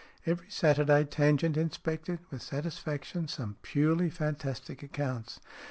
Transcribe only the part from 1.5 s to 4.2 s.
inspected, with satisfaction, some purely